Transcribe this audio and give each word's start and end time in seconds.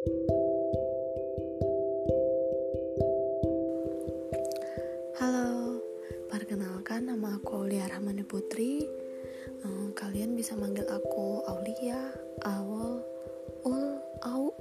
Halo, 0.00 0.16
perkenalkan 6.32 7.12
nama 7.12 7.36
aku 7.36 7.60
Aulia 7.60 7.84
Rahmani 7.84 8.24
Putri. 8.24 8.88
Um, 9.60 9.92
kalian 9.92 10.40
bisa 10.40 10.56
manggil 10.56 10.88
aku 10.88 11.44
Aulia, 11.44 12.16
Aul, 12.48 13.04
Ul, 13.68 14.00
Au, 14.24 14.56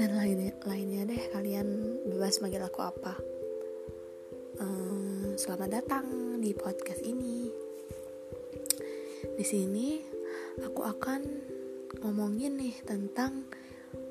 dan 0.00 0.16
lainnya, 0.16 0.56
lainnya 0.64 1.12
deh. 1.12 1.28
Kalian 1.28 1.68
bebas 2.08 2.40
manggil 2.40 2.64
aku 2.64 2.88
apa. 2.88 3.20
Um, 4.56 5.36
selamat 5.36 5.84
datang 5.84 6.40
di 6.40 6.56
podcast 6.56 7.04
ini. 7.04 7.52
Di 9.36 9.44
sini 9.44 10.00
aku 10.64 10.88
akan 10.88 11.20
ngomongin 12.00 12.56
nih 12.56 12.80
tentang 12.88 13.60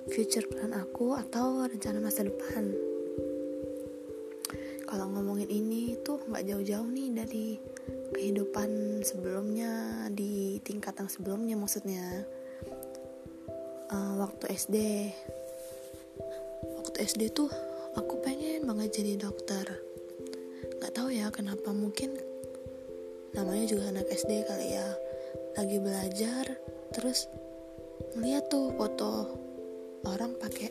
future 0.10 0.50
plan 0.50 0.74
aku 0.74 1.14
atau 1.14 1.70
rencana 1.70 2.02
masa 2.02 2.26
depan. 2.26 2.74
Kalau 4.90 5.08
ngomongin 5.14 5.48
ini 5.48 5.96
tuh 6.02 6.20
nggak 6.26 6.52
jauh-jauh 6.52 6.90
nih 6.90 7.10
dari 7.14 7.46
kehidupan 8.12 9.02
sebelumnya 9.06 10.06
di 10.12 10.60
tingkat 10.66 10.98
yang 11.00 11.08
sebelumnya 11.08 11.56
maksudnya 11.56 12.26
uh, 13.94 14.14
waktu 14.20 14.52
SD. 14.52 14.78
Waktu 16.82 16.98
SD 17.08 17.32
tuh 17.32 17.48
aku 17.96 18.20
pengen 18.26 18.66
banget 18.66 19.00
jadi 19.00 19.22
dokter. 19.22 19.64
Nggak 20.82 20.94
tahu 20.98 21.14
ya 21.14 21.30
kenapa 21.30 21.72
mungkin 21.72 22.18
namanya 23.32 23.66
juga 23.70 23.96
anak 23.96 24.12
SD 24.12 24.44
kali 24.50 24.76
ya. 24.76 24.88
Lagi 25.56 25.78
belajar 25.80 26.46
terus 26.92 27.32
ngeliat 28.18 28.52
tuh 28.52 28.76
foto 28.76 29.40
orang 30.06 30.34
pakai 30.38 30.70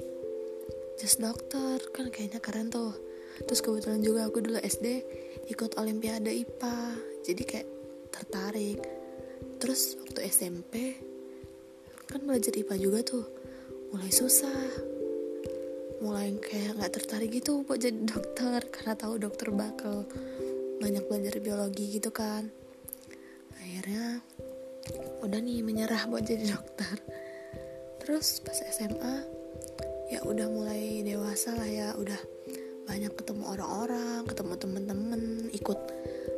jas 0.99 1.17
dokter 1.17 1.81
kan 1.95 2.11
kayaknya 2.13 2.43
keren 2.43 2.69
tuh. 2.69 2.93
Terus 3.47 3.61
kebetulan 3.65 4.05
juga 4.05 4.29
aku 4.29 4.45
dulu 4.45 4.61
SD 4.61 4.87
ikut 5.49 5.81
olimpiade 5.81 6.29
IPA 6.29 6.77
jadi 7.25 7.43
kayak 7.47 7.69
tertarik. 8.13 8.81
Terus 9.61 9.97
waktu 9.97 10.21
SMP 10.29 10.75
kan 12.11 12.27
belajar 12.27 12.53
IPA 12.53 12.75
juga 12.77 13.01
tuh 13.07 13.25
mulai 13.95 14.11
susah 14.11 14.91
mulai 16.01 16.33
kayak 16.41 16.81
nggak 16.81 16.93
tertarik 16.97 17.31
gitu 17.31 17.63
buat 17.69 17.77
jadi 17.77 17.97
dokter 18.13 18.61
karena 18.73 18.95
tahu 18.97 19.21
dokter 19.21 19.53
bakal 19.53 20.09
banyak 20.81 21.05
belajar 21.07 21.39
biologi 21.41 22.01
gitu 22.01 22.09
kan. 22.11 22.49
Akhirnya 23.61 24.25
udah 25.21 25.41
nih 25.41 25.61
menyerah 25.61 26.09
buat 26.09 26.25
jadi 26.25 26.45
dokter 26.57 27.20
terus 28.11 28.43
pas 28.43 28.59
SMA 28.75 29.23
ya 30.11 30.19
udah 30.27 30.51
mulai 30.51 31.07
dewasa 31.07 31.55
lah 31.55 31.71
ya. 31.71 31.95
Udah 31.95 32.19
banyak 32.91 33.15
ketemu 33.15 33.47
orang-orang 33.47 34.27
ketemu 34.27 34.59
temen-temen 34.59 35.23
ikut 35.55 35.79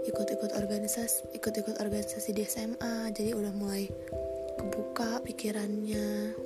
ikut 0.05 0.27
ikut 0.37 0.53
organisasi 0.53 1.33
ikut 1.33 1.55
ikut 1.65 1.81
organisasi 1.81 2.37
di 2.37 2.45
SMA 2.45 3.17
jadi 3.17 3.33
udah 3.33 3.57
mulai 3.57 3.89
kebuka 4.61 5.25
pikirannya. 5.25 6.37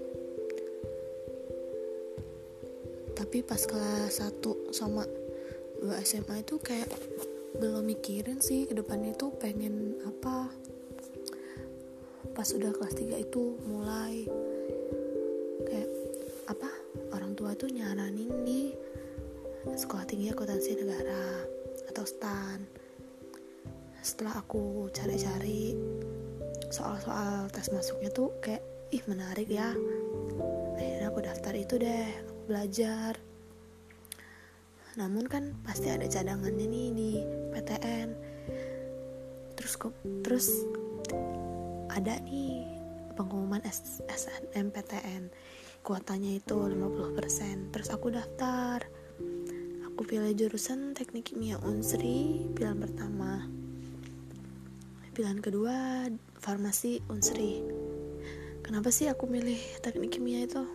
Tapi 3.19 3.43
pas 3.43 3.67
kelas 3.67 4.23
1 4.23 4.71
sama 4.71 5.03
2 5.83 5.91
SMA 6.07 6.47
itu 6.47 6.63
kayak 6.63 6.87
belum 7.59 7.83
mikirin 7.83 8.39
sih 8.39 8.71
ke 8.71 8.79
depannya 8.79 9.11
itu 9.11 9.27
pengen 9.43 9.99
apa. 10.07 10.55
Pas 12.31 12.47
udah 12.55 12.71
kelas 12.71 12.95
3 12.95 13.27
itu 13.27 13.59
mulai 13.67 14.31
apa 16.47 16.71
orang 17.15 17.35
tua 17.35 17.53
tuh 17.59 17.71
nyaranin 17.71 18.31
di 18.47 18.71
sekolah 19.67 20.07
tinggi 20.07 20.31
akuntansi 20.31 20.79
negara 20.79 21.47
atau 21.91 22.05
STAN. 22.07 22.63
Setelah 24.03 24.39
aku 24.39 24.87
cari-cari 24.95 25.75
soal-soal 26.71 27.51
tes 27.51 27.71
masuknya 27.75 28.11
tuh 28.15 28.31
kayak 28.39 28.63
ih 28.95 29.03
menarik 29.11 29.51
ya. 29.51 29.75
Akhirnya 30.79 31.11
aku 31.11 31.21
daftar 31.27 31.55
itu 31.59 31.75
deh 31.83 32.07
aku 32.23 32.35
belajar. 32.47 33.19
Namun 34.97 35.27
kan 35.27 35.53
pasti 35.67 35.91
ada 35.91 36.07
cadangannya 36.07 36.67
nih 36.71 36.89
di 36.95 37.11
PTN 37.53 38.09
terus 39.57 39.75
terus 40.23 40.47
ada 41.91 42.21
nih 42.23 42.69
pengumuman 43.17 43.65
SNMPTN 44.07 45.33
kuotanya 45.87 46.35
itu 46.35 46.59
50% 46.59 47.71
terus 47.71 47.95
aku 47.95 48.11
daftar. 48.11 48.83
Aku 49.87 50.03
pilih 50.03 50.35
jurusan 50.35 50.99
teknik 50.99 51.31
kimia 51.31 51.63
unsri 51.63 52.43
pilihan 52.59 52.75
pertama. 52.75 53.47
Pilihan 55.15 55.39
kedua 55.39 56.11
farmasi 56.43 57.07
unsri. 57.07 57.63
Kenapa 58.67 58.91
sih 58.91 59.07
aku 59.07 59.31
milih 59.31 59.63
teknik 59.79 60.19
kimia 60.19 60.43
itu? 60.43 60.67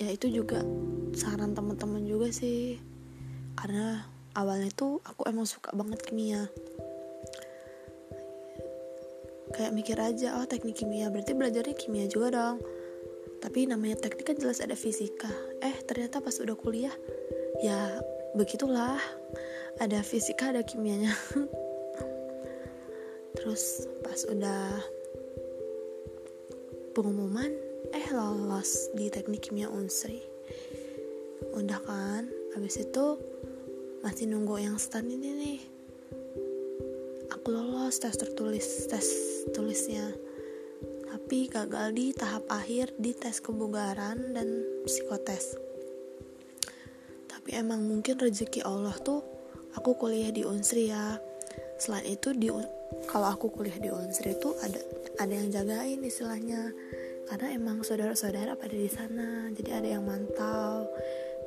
Ya 0.00 0.08
itu 0.08 0.32
juga 0.32 0.64
saran 1.12 1.52
teman-teman 1.52 2.08
juga 2.08 2.32
sih. 2.32 2.80
Karena 3.60 4.08
awalnya 4.32 4.72
tuh 4.72 5.04
aku 5.04 5.28
emang 5.28 5.44
suka 5.44 5.76
banget 5.76 6.00
kimia. 6.00 6.48
Kayak 9.52 9.76
mikir 9.76 10.00
aja 10.00 10.40
oh 10.40 10.48
teknik 10.48 10.80
kimia 10.80 11.12
berarti 11.12 11.36
belajarnya 11.36 11.76
kimia 11.76 12.08
juga 12.08 12.32
dong 12.32 12.75
tapi 13.46 13.62
namanya 13.62 13.94
teknik 14.02 14.26
kan 14.26 14.34
jelas 14.42 14.58
ada 14.58 14.74
fisika. 14.74 15.30
Eh 15.62 15.78
ternyata 15.86 16.18
pas 16.18 16.34
udah 16.42 16.58
kuliah 16.58 16.90
ya 17.62 18.02
begitulah. 18.34 18.98
Ada 19.78 20.02
fisika 20.02 20.50
ada 20.50 20.66
kimianya. 20.66 21.14
Terus 23.38 23.86
pas 24.02 24.18
udah 24.26 24.82
pengumuman 26.90 27.54
eh 27.94 28.10
lolos 28.10 28.90
di 28.98 29.06
teknik 29.14 29.46
kimia 29.46 29.70
unsri. 29.70 30.26
Udah 31.54 31.78
kan? 31.86 32.26
Habis 32.58 32.82
itu 32.82 33.14
masih 34.02 34.26
nunggu 34.26 34.58
yang 34.58 34.74
stand 34.74 35.06
ini 35.06 35.30
nih. 35.30 35.60
Aku 37.30 37.54
lolos 37.54 38.02
tes 38.02 38.18
tertulis 38.18 38.90
tes 38.90 39.06
tulisnya 39.54 40.25
tapi 41.26 41.50
gagal 41.50 41.90
di 41.90 42.14
tahap 42.14 42.46
akhir 42.46 42.94
di 43.02 43.10
tes 43.10 43.42
kebugaran 43.42 44.30
dan 44.30 44.46
psikotes. 44.86 45.58
Tapi 47.26 47.50
emang 47.50 47.82
mungkin 47.82 48.14
rezeki 48.14 48.62
Allah 48.62 48.94
tuh 49.02 49.26
aku 49.74 49.98
kuliah 49.98 50.30
di 50.30 50.46
Unsri 50.46 50.86
ya. 50.86 51.18
Selain 51.82 52.06
itu 52.06 52.30
di 52.30 52.46
kalau 53.10 53.26
aku 53.26 53.50
kuliah 53.50 53.74
di 53.74 53.90
Unsri 53.90 54.38
itu 54.38 54.54
ada 54.62 54.78
ada 55.18 55.34
yang 55.34 55.50
jagain 55.50 55.98
istilahnya. 56.06 56.70
Karena 57.26 57.58
emang 57.58 57.82
saudara-saudara 57.82 58.54
pada 58.54 58.78
di 58.78 58.86
sana 58.86 59.50
jadi 59.50 59.82
ada 59.82 59.98
yang 59.98 60.06
mantau 60.06 60.86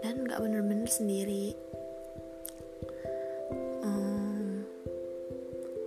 dan 0.03 0.27
nggak 0.27 0.43
bener-bener 0.43 0.91
sendiri. 0.91 1.55
Hmm, 3.79 4.67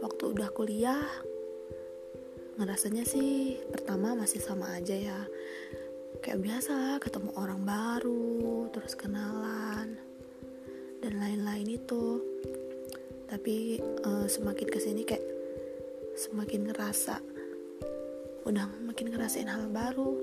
waktu 0.01 0.33
udah 0.33 0.49
kuliah 0.57 1.05
ngerasanya 2.59 3.05
sih 3.07 3.61
pertama 3.71 4.17
masih 4.17 4.41
sama 4.43 4.77
aja 4.77 4.93
ya. 4.97 5.21
Kayak 6.23 6.43
biasa 6.43 7.03
ketemu 7.03 7.31
orang 7.35 7.63
baru 7.67 8.69
terus 8.71 8.95
kenalan 8.95 9.97
dan 11.03 11.13
lain-lain 11.19 11.79
itu. 11.79 12.21
Tapi 13.27 13.81
uh, 14.05 14.29
semakin 14.29 14.69
ke 14.69 14.79
sini 14.79 15.03
kayak 15.09 15.25
semakin 16.15 16.69
ngerasa 16.69 17.17
udah 18.45 18.69
makin 18.85 19.13
ngerasain 19.13 19.49
hal 19.49 19.73
baru. 19.73 20.17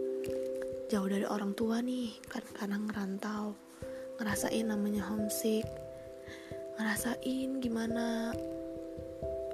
Jauh 0.90 1.10
dari 1.10 1.26
orang 1.26 1.54
tua 1.54 1.82
nih 1.82 2.14
kan 2.30 2.42
karena 2.58 2.78
ngerantau 2.82 3.54
ngerasain 4.20 4.68
namanya 4.68 5.08
homesick 5.08 5.64
ngerasain 6.80 7.60
gimana 7.60 8.32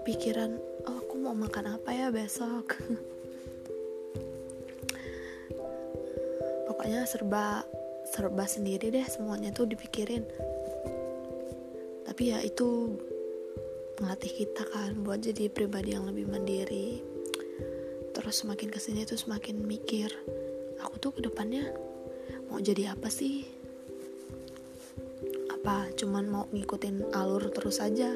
pikiran 0.06 0.62
oh 0.86 0.98
aku 1.02 1.16
mau 1.18 1.36
makan 1.36 1.78
apa 1.78 1.90
ya 1.92 2.08
besok? 2.14 2.78
Pokoknya 6.70 7.06
serba 7.10 7.66
serba 8.10 8.46
sendiri 8.46 8.94
deh 8.94 9.06
semuanya 9.06 9.50
tuh 9.52 9.66
dipikirin. 9.70 10.24
Tapi 12.06 12.24
ya 12.32 12.40
itu 12.46 12.96
ngelatih 14.00 14.34
kita 14.46 14.64
kan 14.70 15.02
buat 15.02 15.20
jadi 15.24 15.50
pribadi 15.50 15.98
yang 15.98 16.06
lebih 16.06 16.30
mandiri. 16.30 17.02
Terus 18.16 18.46
semakin 18.46 18.70
ke 18.72 18.80
sini 18.80 19.04
tuh 19.04 19.20
semakin 19.20 19.60
mikir 19.66 20.10
aku 20.84 20.96
tuh 21.00 21.12
ke 21.18 21.22
depannya 21.26 21.74
mau 22.48 22.62
jadi 22.62 22.96
apa 22.96 23.12
sih? 23.12 23.44
Apa 25.52 25.90
cuman 25.98 26.26
mau 26.30 26.46
ngikutin 26.54 27.12
alur 27.12 27.50
terus 27.52 27.82
aja 27.82 28.14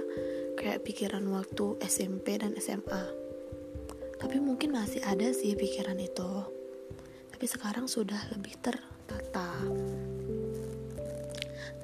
kayak 0.59 0.83
pikiran 0.83 1.23
waktu 1.31 1.79
SMP 1.87 2.35
dan 2.35 2.51
SMA 2.59 3.29
tapi 4.19 4.35
mungkin 4.43 4.75
masih 4.75 4.99
ada 5.07 5.31
sih 5.31 5.55
pikiran 5.55 5.95
itu. 5.95 6.27
Tapi 7.31 7.45
sekarang 7.47 7.87
sudah 7.87 8.19
lebih 8.35 8.51
tertata. 8.59 9.47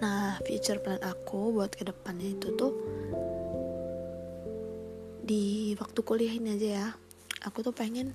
Nah 0.03 0.35
future 0.43 0.83
plan 0.83 0.99
aku 0.99 1.55
buat 1.55 1.71
ke 1.71 1.87
depannya 1.87 2.35
itu 2.35 2.51
tuh 2.59 2.75
di 5.23 5.73
waktu 5.79 5.99
kuliah 6.03 6.35
ini 6.35 6.59
aja 6.59 6.69
ya. 6.83 6.87
Aku 7.47 7.63
tuh 7.63 7.71
pengen 7.71 8.11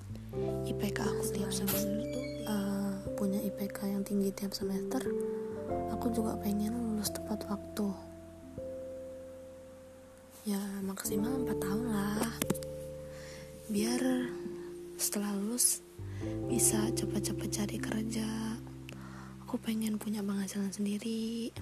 IPK 0.69 1.01
aku 1.01 1.23
tiap 1.33 1.49
semester. 1.49 1.89
tuh 2.13 2.25
uh, 2.45 2.93
punya 3.17 3.41
IPK 3.41 3.89
yang 3.89 4.05
tinggi 4.05 4.37
tiap 4.37 4.53
semester. 4.53 5.01
Aku 5.97 6.13
juga 6.13 6.37
pengen 6.37 6.77
lulus 6.77 7.09
tepat 7.09 7.49
waktu 7.49 8.10
ya 10.49 10.61
maksimal 10.81 11.45
4 11.45 11.53
tahun 11.61 11.87
lah. 11.93 12.33
Biar 13.69 14.01
setelah 14.97 15.37
lulus 15.37 15.85
bisa 16.49 16.81
cepat-cepat 16.97 17.49
cari 17.53 17.77
kerja. 17.77 18.29
Aku 19.45 19.61
pengen 19.61 20.01
punya 20.01 20.25
penghasilan 20.25 20.73
sendiri. 20.73 21.53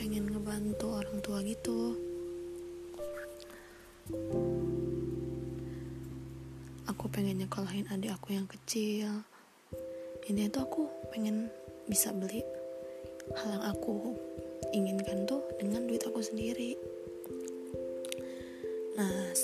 Pengen 0.00 0.32
ngebantu 0.32 0.96
orang 0.96 1.18
tua 1.20 1.38
gitu. 1.44 1.98
Aku 6.88 7.04
pengen 7.12 7.44
nyekolahin 7.44 7.88
adik 7.92 8.16
aku 8.16 8.32
yang 8.32 8.48
kecil. 8.48 9.28
Ini 10.24 10.48
tuh 10.48 10.64
aku 10.64 10.82
pengen 11.12 11.52
bisa 11.84 12.14
beli 12.16 12.40
hal 13.36 13.60
yang 13.60 13.64
aku 13.68 14.16
inginkan 14.72 15.28
tuh 15.28 15.44
dengan 15.60 15.84
duit 15.84 16.02
aku 16.06 16.22
sendiri 16.22 16.91
nah 19.02 19.34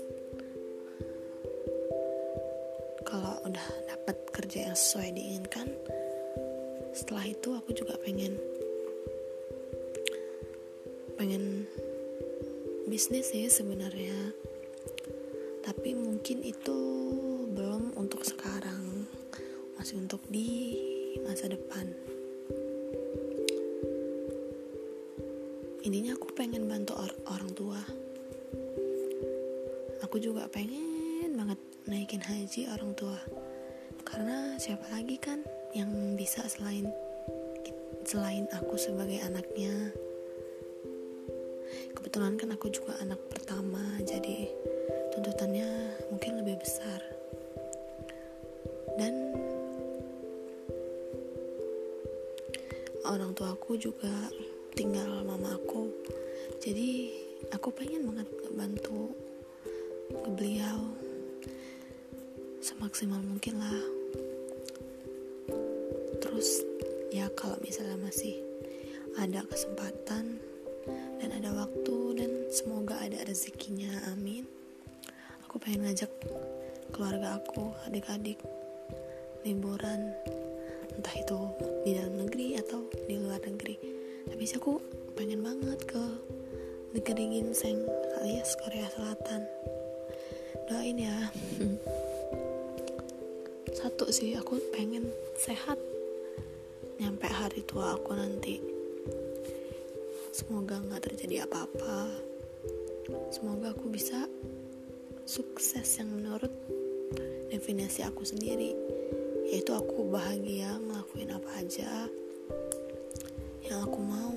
kalau 3.03 3.35
udah 3.43 3.67
dapat 3.91 4.15
kerja 4.31 4.71
yang 4.71 4.79
sesuai 4.79 5.19
diinginkan 5.19 5.67
setelah 6.95 7.27
itu 7.27 7.59
aku 7.59 7.75
juga 7.75 7.99
pengen 8.07 8.39
pengen 11.19 11.67
bisnis 12.87 13.35
sih 13.35 13.51
sebenarnya. 13.51 14.33
Tapi 15.67 15.93
mungkin 15.93 16.41
itu 16.41 16.79
belum 17.53 17.99
untuk 17.99 18.25
sekarang 18.25 19.05
masih 19.77 19.99
untuk 19.99 20.23
di 20.31 20.79
masa 21.27 21.51
depan. 21.51 21.91
Intinya 25.85 26.15
aku 26.17 26.33
pengen 26.33 26.71
bantu 26.71 26.97
or 26.97 27.11
orang 27.29 27.51
tua 27.53 27.83
aku 30.09 30.25
juga 30.25 30.49
pengen 30.49 31.37
banget 31.37 31.61
naikin 31.85 32.25
haji 32.25 32.65
orang 32.73 32.97
tua. 32.97 33.21
Karena 34.09 34.57
siapa 34.57 34.89
lagi 34.89 35.21
kan 35.21 35.45
yang 35.77 36.17
bisa 36.17 36.49
selain 36.49 36.89
selain 38.09 38.49
aku 38.57 38.81
sebagai 38.81 39.21
anaknya? 39.21 39.93
Kebetulan 41.93 42.41
kan 42.41 42.57
aku 42.57 42.73
juga 42.73 42.97
anak 43.05 43.21
pertama 43.29 43.85
jadi 44.01 44.49
tuntutannya 45.13 45.69
mungkin 46.09 46.41
lebih 46.41 46.57
besar. 46.57 47.05
Dan 48.97 49.37
orang 53.05 53.37
tua 53.37 53.53
aku 53.53 53.77
juga 53.77 54.33
tinggal 54.73 55.21
mama 55.29 55.53
aku. 55.53 55.93
Jadi 56.65 57.13
aku 57.53 57.69
pengen 57.77 58.09
banget 58.09 58.29
bantu 58.57 59.28
ke 60.09 60.31
beliau. 60.33 60.81
Semaksimal 62.65 63.21
mungkin 63.21 63.61
lah. 63.61 63.81
Terus 66.19 66.65
ya 67.13 67.29
kalau 67.37 67.57
misalnya 67.61 68.01
masih 68.01 68.41
ada 69.21 69.45
kesempatan 69.45 70.41
dan 71.21 71.31
ada 71.35 71.51
waktu 71.53 71.97
dan 72.17 72.31
semoga 72.49 72.97
ada 73.01 73.21
rezekinya 73.29 73.91
amin. 74.13 74.49
Aku 75.49 75.61
pengen 75.61 75.89
ngajak 75.89 76.11
keluarga 76.93 77.41
aku 77.41 77.73
adik-adik 77.89 78.41
liburan. 79.45 80.13
Entah 80.99 81.15
itu 81.15 81.41
di 81.87 81.95
dalam 81.95 82.27
negeri 82.27 82.59
atau 82.59 82.85
di 83.07 83.17
luar 83.21 83.41
negeri. 83.45 83.77
Tapi 84.29 84.43
sih 84.45 84.59
aku 84.59 84.81
pengen 85.15 85.41
banget 85.45 85.79
ke 85.89 86.05
negeri 86.97 87.39
ginseng 87.39 87.85
alias 88.21 88.57
Korea 88.59 88.89
Selatan 88.91 89.45
doain 90.69 91.01
ya. 91.01 91.33
Satu 93.73 94.13
sih 94.13 94.37
aku 94.37 94.61
pengen 94.69 95.09
sehat. 95.41 95.81
Nyampe 97.01 97.25
hari 97.25 97.65
tua 97.65 97.97
aku 97.97 98.13
nanti. 98.13 98.61
Semoga 100.29 100.77
nggak 100.77 101.09
terjadi 101.09 101.49
apa-apa. 101.49 102.13
Semoga 103.33 103.73
aku 103.73 103.89
bisa 103.89 104.29
sukses 105.25 105.89
yang 105.97 106.13
menurut 106.13 106.53
definisi 107.49 108.05
aku 108.05 108.29
sendiri. 108.29 108.77
Yaitu 109.49 109.73
aku 109.73 110.05
bahagia 110.13 110.77
ngelakuin 110.77 111.33
apa 111.33 111.51
aja 111.65 112.13
yang 113.65 113.85
aku 113.85 114.01
mau 114.05 114.37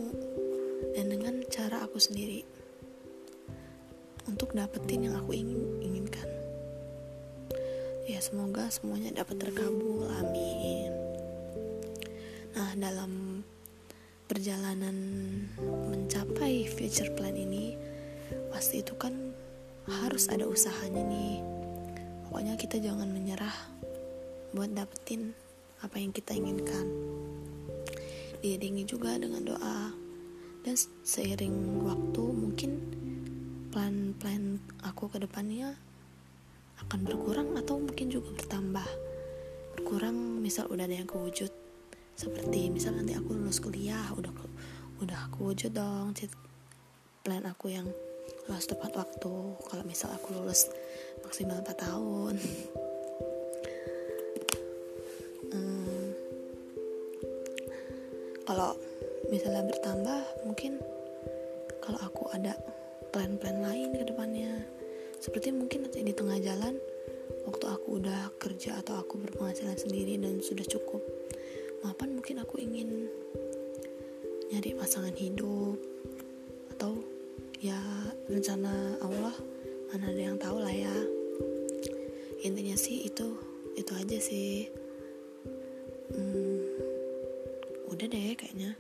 dan 0.96 1.12
dengan 1.12 1.44
cara 1.52 1.84
aku 1.84 2.00
sendiri 2.00 2.44
untuk 4.32 4.56
dapetin 4.56 5.12
yang 5.12 5.20
aku 5.20 5.36
ingin 5.36 5.60
inginkan. 5.84 6.24
Ya 8.08 8.24
semoga 8.24 8.72
semuanya 8.72 9.12
dapat 9.12 9.44
terkabul. 9.44 10.08
Amin. 10.08 10.92
Nah 12.56 12.72
dalam 12.80 13.44
perjalanan 14.32 14.96
mencapai 15.92 16.64
future 16.72 17.12
plan 17.20 17.36
ini 17.36 17.76
pasti 18.56 18.80
itu 18.80 18.96
kan 18.96 19.36
harus 19.92 20.32
ada 20.32 20.48
usahanya 20.48 21.04
nih. 21.04 21.44
Pokoknya 22.32 22.56
kita 22.56 22.80
jangan 22.80 23.12
menyerah 23.12 23.54
buat 24.56 24.72
dapetin 24.72 25.36
apa 25.84 26.00
yang 26.00 26.16
kita 26.16 26.32
inginkan. 26.32 26.88
Diiringi 28.40 28.88
juga 28.88 29.20
dengan 29.20 29.44
doa. 29.44 29.92
Dan 30.62 30.78
seiring 30.78 31.82
waktu 31.90 32.22
mungkin 32.22 32.72
plan-plan 33.72 34.60
aku 34.84 35.08
ke 35.08 35.18
depannya 35.24 35.80
akan 36.84 37.08
berkurang 37.08 37.56
atau 37.56 37.80
mungkin 37.80 38.12
juga 38.12 38.36
bertambah? 38.36 38.90
Berkurang 39.80 40.44
misal 40.44 40.68
udah 40.68 40.84
ada 40.84 41.00
yang 41.00 41.08
kewujud. 41.08 41.50
Seperti 42.20 42.68
misal 42.68 43.00
nanti 43.00 43.16
aku 43.16 43.32
lulus 43.32 43.64
kuliah 43.64 44.12
udah 44.12 44.30
udah 45.02 45.20
aku 45.32 45.50
wujud 45.56 45.74
dong 45.74 46.14
plan 47.26 47.42
aku 47.48 47.72
yang 47.72 47.88
lulus 48.46 48.68
tepat 48.68 48.92
waktu. 48.94 49.34
Kalau 49.56 49.84
misal 49.88 50.12
aku 50.12 50.36
lulus 50.36 50.68
maksimal 51.24 51.64
4 51.64 51.72
tahun. 51.72 52.36
Hmm, 55.52 56.16
kalau 58.48 58.72
misalnya 59.28 59.68
bertambah 59.68 60.48
mungkin 60.48 60.80
kalau 61.84 62.00
aku 62.00 62.32
ada 62.32 62.56
plan-plan 63.12 63.60
lain 63.60 63.92
ke 63.94 64.08
depannya. 64.08 64.64
Seperti 65.22 65.54
mungkin 65.54 65.86
nanti 65.86 66.02
di 66.02 66.16
tengah 66.16 66.40
jalan 66.42 66.80
waktu 67.46 67.66
aku 67.68 68.02
udah 68.02 68.32
kerja 68.42 68.80
atau 68.82 68.98
aku 68.98 69.22
berpenghasilan 69.22 69.78
sendiri 69.78 70.18
dan 70.18 70.42
sudah 70.42 70.66
cukup 70.66 71.04
mapan 71.86 72.18
mungkin 72.18 72.42
aku 72.42 72.62
ingin 72.62 73.10
nyari 74.54 74.74
pasangan 74.78 75.14
hidup 75.16 75.78
atau 76.76 77.02
ya 77.62 77.78
rencana 78.30 78.98
Allah 79.02 79.36
mana 79.92 80.10
ada 80.10 80.22
yang 80.22 80.38
tahu 80.40 80.58
lah 80.64 80.74
ya. 80.74 80.96
Intinya 82.42 82.74
sih 82.74 83.06
itu 83.06 83.38
itu 83.78 83.92
aja 83.94 84.18
sih. 84.18 84.68
Hmm, 86.12 86.60
udah 87.88 88.08
deh 88.08 88.36
kayaknya 88.36 88.76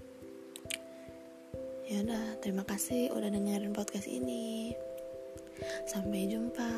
ya 1.91 2.07
udah 2.07 2.39
terima 2.39 2.63
kasih 2.63 3.11
udah 3.11 3.27
dengerin 3.27 3.75
podcast 3.75 4.07
ini. 4.07 4.71
Sampai 5.83 6.31
jumpa 6.31 6.71